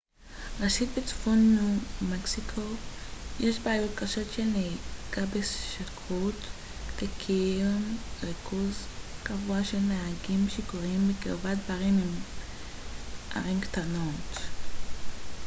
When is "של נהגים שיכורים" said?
9.63-11.07